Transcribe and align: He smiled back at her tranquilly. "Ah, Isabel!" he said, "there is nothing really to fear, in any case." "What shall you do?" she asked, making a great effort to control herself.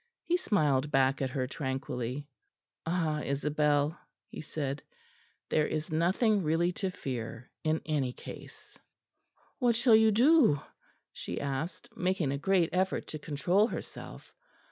He 0.23 0.35
smiled 0.35 0.89
back 0.89 1.21
at 1.21 1.29
her 1.29 1.45
tranquilly. 1.45 2.27
"Ah, 2.87 3.21
Isabel!" 3.21 3.99
he 4.29 4.41
said, 4.41 4.81
"there 5.49 5.67
is 5.67 5.91
nothing 5.91 6.41
really 6.41 6.71
to 6.71 6.89
fear, 6.89 7.51
in 7.63 7.81
any 7.85 8.11
case." 8.11 8.79
"What 9.59 9.75
shall 9.75 9.93
you 9.95 10.09
do?" 10.09 10.59
she 11.13 11.39
asked, 11.39 11.95
making 11.95 12.31
a 12.31 12.39
great 12.39 12.71
effort 12.73 13.05
to 13.09 13.19
control 13.19 13.67
herself. 13.67 14.33